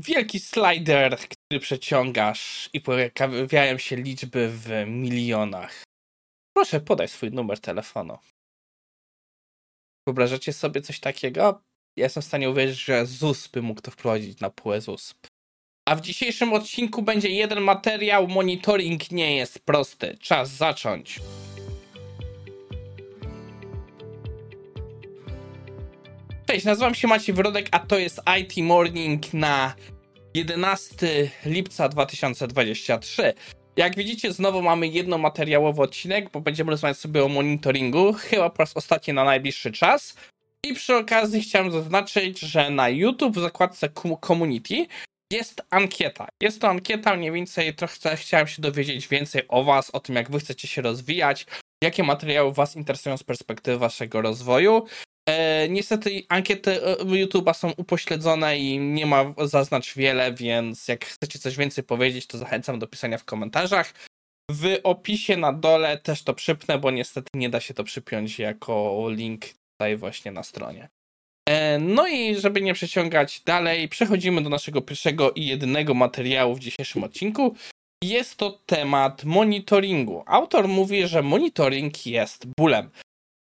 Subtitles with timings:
[0.00, 5.82] wielki slider, który przeciągasz i pojawiają się liczby w milionach.
[6.56, 8.18] Proszę, podaj swój numer telefonu.
[10.06, 11.62] Wyobrażacie sobie coś takiego?
[11.96, 15.14] Ja jestem w stanie uwierzyć, że ZUS by mógł to wprowadzić na półę ZUS.
[15.88, 18.28] A w dzisiejszym odcinku będzie jeden materiał.
[18.28, 20.18] Monitoring nie jest prosty.
[20.20, 21.20] Czas zacząć.
[26.48, 29.74] Cześć, nazywam się Maciej Wrodek, a to jest IT Morning na
[30.34, 33.34] 11 lipca 2023.
[33.76, 38.76] Jak widzicie, znowu mamy jednomateriałowy odcinek, bo będziemy rozmawiać sobie o monitoringu, chyba po raz
[38.76, 40.14] ostatni na najbliższy czas.
[40.64, 43.88] I przy okazji chciałem zaznaczyć, że na YouTube w zakładce
[44.26, 44.86] Community
[45.32, 46.28] jest ankieta.
[46.42, 50.30] Jest to ankieta, mniej więcej trochę chciałem się dowiedzieć więcej o Was, o tym, jak
[50.30, 51.46] Wy chcecie się rozwijać,
[51.84, 54.86] jakie materiały Was interesują z perspektywy Waszego rozwoju.
[55.38, 61.38] E, niestety ankiety e, YouTube'a są upośledzone i nie ma zaznacz wiele, więc jak chcecie
[61.38, 63.94] coś więcej powiedzieć, to zachęcam do pisania w komentarzach.
[64.50, 69.06] W opisie na dole też to przypnę, bo niestety nie da się to przypiąć jako
[69.10, 70.88] link tutaj właśnie na stronie.
[71.48, 76.60] E, no i żeby nie przeciągać dalej, przechodzimy do naszego pierwszego i jedynego materiału w
[76.60, 77.56] dzisiejszym odcinku.
[78.04, 80.22] Jest to temat monitoringu.
[80.26, 82.90] Autor mówi, że monitoring jest bólem.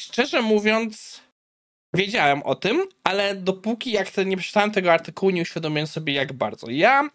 [0.00, 1.20] Szczerze mówiąc,
[1.94, 6.70] wiedziałem o tym, ale dopóki jak nie przeczytałem tego artykułu, nie uświadomiłem sobie jak bardzo.
[6.70, 7.10] Ja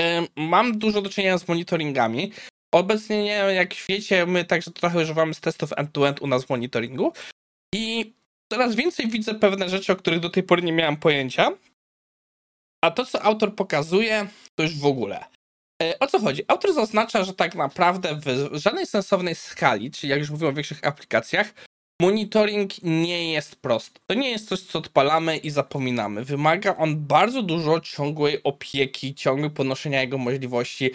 [0.00, 0.02] y,
[0.36, 2.32] mam dużo do czynienia z monitoringami.
[2.74, 7.12] Obecnie, jak wiecie, my także trochę używamy z testów end-to-end u nas w monitoringu
[7.74, 8.12] i
[8.52, 11.50] coraz więcej widzę pewne rzeczy, o których do tej pory nie miałem pojęcia.
[12.84, 15.24] A to, co autor pokazuje, to już w ogóle.
[15.82, 16.42] E, o co chodzi?
[16.48, 20.86] Autor zaznacza, że tak naprawdę w żadnej sensownej skali, czyli jak już mówiłem o większych
[20.86, 21.54] aplikacjach,
[22.02, 24.00] monitoring nie jest prosty.
[24.06, 26.24] To nie jest coś, co odpalamy i zapominamy.
[26.24, 30.90] Wymaga on bardzo dużo ciągłej opieki, ciągłej podnoszenia jego możliwości,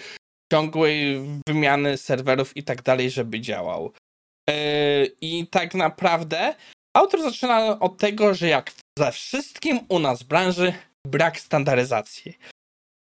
[0.53, 3.93] ciągłej wymiany serwerów i tak dalej, żeby działał.
[4.49, 6.55] E, I tak naprawdę
[6.97, 10.73] autor zaczyna od tego, że jak ze wszystkim u nas w branży
[11.07, 12.37] brak standaryzacji.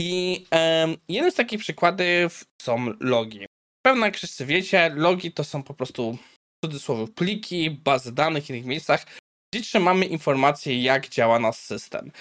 [0.02, 3.46] I um, jeden z takich przykładów są logi.
[3.86, 6.18] Pewnie jak wszyscy wiecie, logi to są po prostu
[6.66, 9.06] cudzysłowie pliki, bazy danych innych miejscach,
[9.54, 12.12] gdzie trzymamy informacje, jak działa nasz system.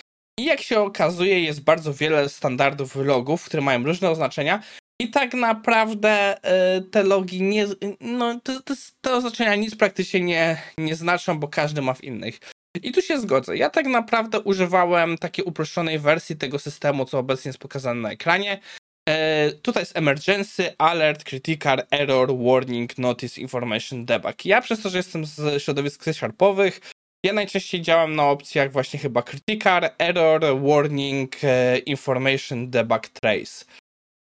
[0.40, 4.62] I jak się okazuje, jest bardzo wiele standardów logów, które mają różne oznaczenia.
[5.00, 6.36] I tak naprawdę
[6.78, 7.66] y, te logi nie.
[8.00, 12.38] No, te, te, te oznaczenia nic praktycznie nie, nie znaczą, bo każdy ma w innych.
[12.82, 13.56] I tu się zgodzę.
[13.56, 18.60] Ja tak naprawdę używałem takiej uproszczonej wersji tego systemu, co obecnie jest pokazane na ekranie.
[19.10, 24.44] E, tutaj jest emergency, alert, critical, error, warning, notice, information, debug.
[24.44, 26.80] Ja przez to, że jestem z środowisk C-sharpowych,
[27.24, 33.64] ja najczęściej działam na opcjach właśnie chyba critical, error, warning, e, information, debug, trace.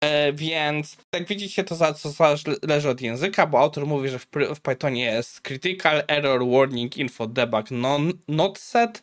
[0.04, 4.60] E, więc jak widzicie, to za, to zależy od języka, bo autor mówi, że w,
[4.62, 9.02] Pythonie jest critical, error, warning, info, debug, non, not set.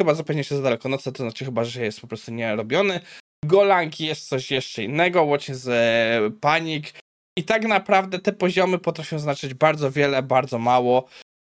[0.00, 0.98] Chyba zapewne się za daleko.
[0.98, 3.00] Set to znaczy chyba, że jest po prostu nie robiony.
[3.44, 5.68] Golang jest coś jeszcze innego, Watch jest
[6.40, 6.94] panik.
[7.38, 11.08] I tak naprawdę te poziomy potrafią znaczyć bardzo wiele, bardzo mało.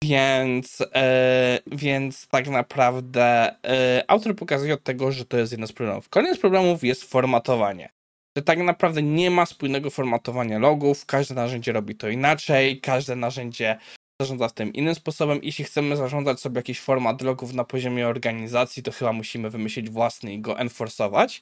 [0.03, 5.73] Więc, e, więc tak naprawdę e, autor pokazuje od tego, że to jest jeden z
[5.73, 6.09] problemów.
[6.09, 7.89] Kolejny z problemów jest formatowanie.
[8.37, 13.77] Że tak naprawdę nie ma spójnego formatowania logów, każde narzędzie robi to inaczej, każde narzędzie
[14.21, 15.39] zarządza tym innym sposobem.
[15.43, 20.33] Jeśli chcemy zarządzać sobie jakiś format logów na poziomie organizacji, to chyba musimy wymyślić własny
[20.33, 21.41] i go enforcować.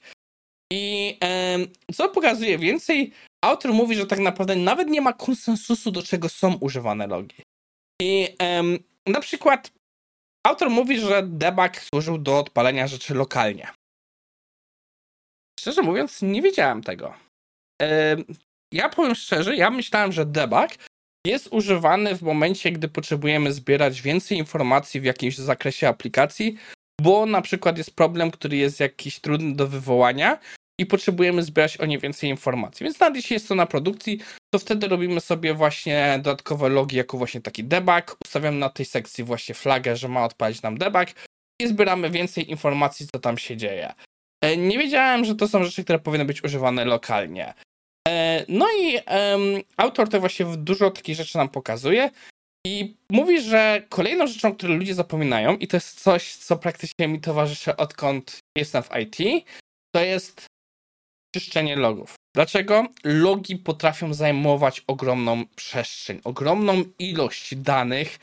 [0.71, 1.17] I
[1.93, 3.11] co pokazuje więcej,
[3.43, 7.35] autor mówi, że tak naprawdę nawet nie ma konsensusu, do czego są używane logi.
[8.01, 8.35] I
[9.07, 9.71] na przykład
[10.47, 13.67] autor mówi, że debug służył do odpalenia rzeczy lokalnie.
[15.59, 17.13] Szczerze mówiąc, nie wiedziałem tego.
[18.73, 20.69] ja powiem szczerze, ja myślałem, że debug
[21.27, 26.57] jest używany w momencie, gdy potrzebujemy zbierać więcej informacji w jakimś zakresie aplikacji,
[27.01, 30.39] bo na przykład jest problem, który jest jakiś trudny do wywołania
[30.79, 32.83] i potrzebujemy zbierać o nie więcej informacji.
[32.83, 34.19] Więc nawet jeśli jest to na produkcji,
[34.53, 39.23] to wtedy robimy sobie właśnie dodatkowe logi jako właśnie taki debug, ustawiamy na tej sekcji
[39.23, 41.05] właśnie flagę, że ma odpalić nam debug
[41.61, 43.93] i zbieramy więcej informacji, co tam się dzieje.
[44.43, 47.53] E, nie wiedziałem, że to są rzeczy, które powinny być używane lokalnie.
[48.07, 52.09] E, no i um, autor to właśnie dużo takich rzeczy nam pokazuje
[52.67, 57.21] i mówi, że kolejną rzeczą, której ludzie zapominają i to jest coś, co praktycznie mi
[57.21, 59.45] towarzyszy odkąd jestem w IT,
[59.95, 60.45] to jest
[61.31, 62.15] czyszczenie logów.
[62.35, 62.87] Dlaczego?
[63.03, 68.19] Logi potrafią zajmować ogromną przestrzeń, ogromną ilość danych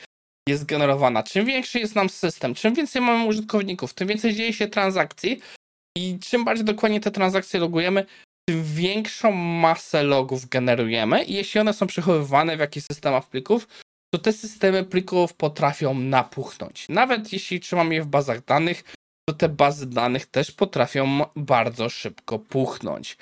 [0.49, 1.23] jest generowana.
[1.23, 5.39] Czym większy jest nam system, czym więcej mamy użytkowników, tym więcej dzieje się transakcji,
[5.97, 8.05] I czym bardziej dokładnie te transakcje logujemy,
[8.49, 13.67] tym większą masę logów generujemy i jeśli one są przechowywane w jakichś systemach plików,
[14.13, 16.89] to te systemy plików potrafią napuchnąć.
[16.89, 18.83] Nawet jeśli trzymamy je w bazach danych,
[19.29, 23.17] to te bazy danych też potrafią bardzo szybko puchnąć.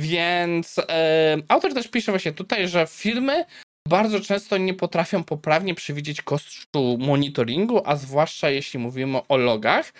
[0.00, 3.44] Więc e, autor też pisze właśnie tutaj, że firmy
[3.88, 9.92] bardzo często nie potrafią poprawnie przewidzieć kosztu monitoringu, a zwłaszcza jeśli mówimy o logach,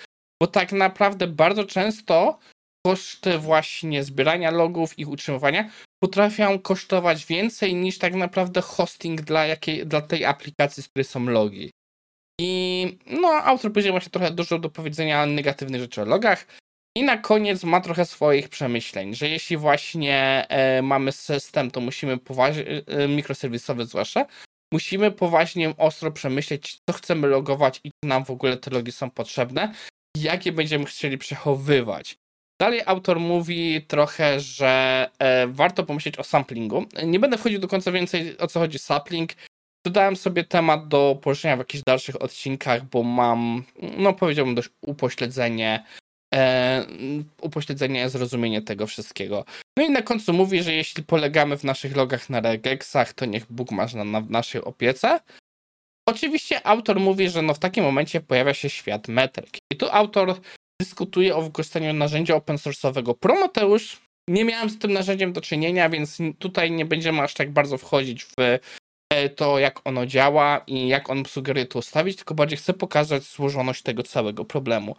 [0.43, 2.39] bo tak naprawdę bardzo często
[2.87, 5.71] koszty właśnie zbierania logów, ich utrzymywania
[6.03, 11.25] potrafią kosztować więcej niż tak naprawdę hosting dla, jakiej, dla tej aplikacji, z której są
[11.25, 11.71] logi.
[12.43, 16.47] I no, autor później ma się trochę dużo do powiedzenia negatywnych rzeczy o logach.
[16.97, 22.19] I na koniec ma trochę swoich przemyśleń, że jeśli właśnie e, mamy system, to musimy
[22.19, 24.27] poważnie, e, mikroserwisowy zwłaszcza,
[24.73, 29.11] musimy poważnie, ostro przemyśleć, co chcemy logować i czy nam w ogóle te logi są
[29.11, 29.75] potrzebne,
[30.17, 32.17] jakie będziemy chcieli przechowywać.
[32.61, 36.85] Dalej autor mówi trochę, że e, warto pomyśleć o samplingu.
[37.07, 39.33] Nie będę wchodził do końca więcej o co chodzi sampling.
[39.87, 43.65] Dodałem sobie temat do poruszenia w jakichś dalszych odcinkach, bo mam,
[43.99, 45.85] no powiedziałbym, dość upośledzenie,
[46.35, 46.85] e,
[47.41, 49.45] upośledzenie zrozumienie tego wszystkiego.
[49.79, 53.53] No i na końcu mówi, że jeśli polegamy w naszych logach na regexach, to niech
[53.53, 55.21] Bóg ma na, na naszej opiece.
[56.09, 59.59] Oczywiście autor mówi, że no w takim momencie pojawia się świat metryk.
[59.73, 60.41] I tu autor
[60.81, 63.97] dyskutuje o wykorzystaniu narzędzia open source'owego Prometheus.
[64.29, 68.25] Nie miałem z tym narzędziem do czynienia, więc tutaj nie będziemy aż tak bardzo wchodzić
[68.25, 68.35] w
[69.29, 73.83] to, jak ono działa i jak on sugeruje to ustawić, tylko bardziej chcę pokazać złożoność
[73.83, 74.97] tego całego problemu.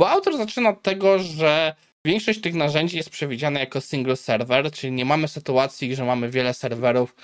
[0.00, 1.74] Bo autor zaczyna od tego, że
[2.06, 6.54] większość tych narzędzi jest przewidziana jako single server, czyli nie mamy sytuacji, że mamy wiele
[6.54, 7.14] serwerów,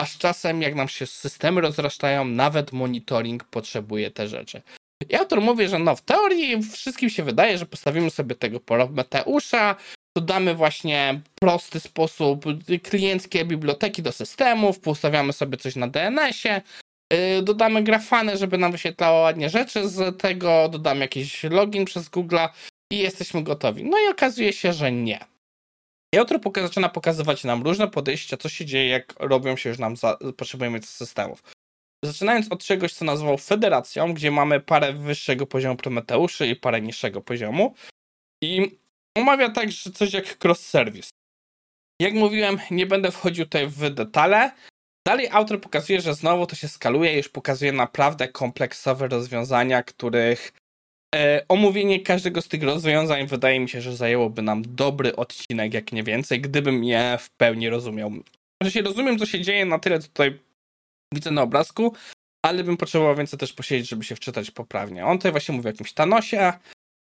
[0.00, 4.62] a z czasem, jak nam się systemy rozrastają, nawet monitoring potrzebuje te rzeczy.
[5.10, 9.76] I autor mówi, że no w teorii wszystkim się wydaje, że postawimy sobie tego Prometeusza,
[10.16, 12.44] dodamy właśnie prosty sposób
[12.82, 16.62] klienckie biblioteki do systemów, poustawiamy sobie coś na DNS-ie,
[17.12, 22.48] yy, dodamy grafany, żeby nam wyświetlało ładnie rzeczy z tego, dodamy jakiś login przez Google'a
[22.92, 23.84] i jesteśmy gotowi.
[23.84, 25.24] No i okazuje się, że nie.
[26.18, 29.96] Autor poka zaczyna pokazywać nam różne podejścia, co się dzieje, jak robią się już nam,
[29.96, 31.42] za, potrzebujemy systemów.
[32.04, 37.20] Zaczynając od czegoś, co nazwał federacją, gdzie mamy parę wyższego poziomu Prometeuszy i parę niższego
[37.20, 37.74] poziomu.
[38.42, 38.78] I
[39.16, 41.10] omawia także coś jak cross-service.
[42.00, 44.50] Jak mówiłem, nie będę wchodził tutaj w detale.
[45.06, 50.52] Dalej autor pokazuje, że znowu to się skaluje już pokazuje naprawdę kompleksowe rozwiązania, których
[51.14, 55.92] e, omówienie każdego z tych rozwiązań wydaje mi się, że zajęłoby nam dobry odcinek, jak
[55.92, 58.12] nie więcej, gdybym je w pełni rozumiał.
[58.62, 60.38] Że się rozumiem, co się dzieje na tyle, co tutaj
[61.14, 61.94] widzę na obrazku,
[62.44, 65.06] ale bym potrzebował więcej też posiedzieć, żeby się wczytać poprawnie.
[65.06, 66.52] On tutaj właśnie mówi o jakimś Thanosie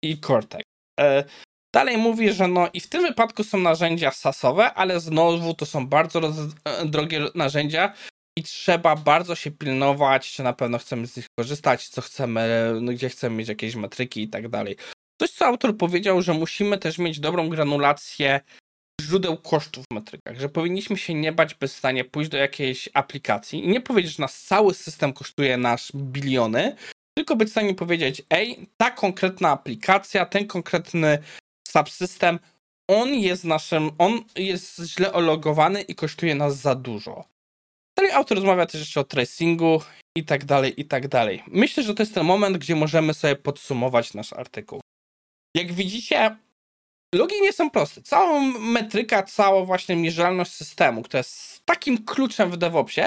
[0.04, 0.62] i Cortex.
[1.00, 1.24] E,
[1.76, 5.86] dalej mówi, że no i w tym wypadku są narzędzia sasowe, ale znowu to są
[5.86, 6.20] bardzo
[6.64, 7.92] e, drogie narzędzia
[8.38, 12.92] i trzeba bardzo się pilnować, czy na pewno chcemy z nich korzystać, co chcemy, no,
[12.92, 14.76] gdzie chcemy mieć jakieś metryki i tak dalej.
[15.20, 18.40] Coś, co autor powiedział, że musimy też mieć dobrą granulację
[19.02, 23.64] źródeł kosztów w metrykach, że powinniśmy się nie bać bez stanie pójść do jakiejś aplikacji
[23.64, 26.76] i nie powiedzieć, że nas cały system kosztuje nasz biliony,
[27.18, 31.18] tylko być w stanie powiedzieć, ej, ta konkretna aplikacja, ten konkretny
[31.66, 32.38] subsystem,
[32.88, 37.24] on jest naszym, on jest źle ologowany i kosztuje nas za dużo.
[37.98, 39.82] Dalej autor rozmawia też jeszcze o tracingu
[40.16, 41.42] i tak dalej, i tak dalej.
[41.46, 44.80] Myślę, że to jest ten moment, gdzie możemy sobie podsumować nasz artykuł.
[45.54, 46.36] Jak widzicie,
[47.14, 48.02] Logi nie są proste.
[48.02, 53.02] Cała metryka, cała właśnie mierzalność systemu, która jest takim kluczem w DevOpsie,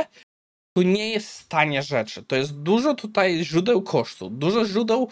[0.78, 2.24] to nie jest tanie rzeczy.
[2.24, 5.12] To jest dużo tutaj źródeł kosztu, dużo źródeł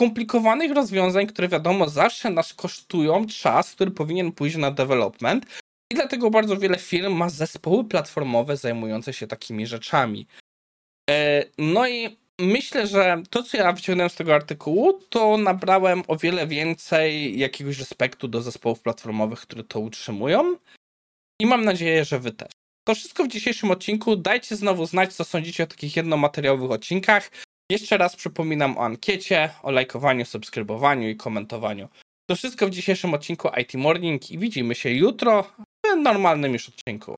[0.00, 5.46] komplikowanych rozwiązań, które wiadomo zawsze nas kosztują czas, który powinien pójść na development.
[5.92, 10.26] I dlatego bardzo wiele firm ma zespoły platformowe zajmujące się takimi rzeczami.
[11.10, 16.16] E, no i myślę, że to, co ja wyciągnąłem z tego artykułu, to nabrałem o
[16.16, 20.56] wiele więcej jakiegoś respektu do zespołów platformowych, które to utrzymują.
[21.40, 22.48] I mam nadzieję, że wy też.
[22.84, 24.16] To wszystko w dzisiejszym odcinku.
[24.16, 27.30] Dajcie znowu znać, co sądzicie o takich jednomateriałowych odcinkach.
[27.70, 31.88] Jeszcze raz przypominam o ankiecie, o lajkowaniu, subskrybowaniu i komentowaniu.
[32.26, 37.14] To wszystko w dzisiejszym odcinku IT Morning i widzimy się jutro w normalnym już odcinku.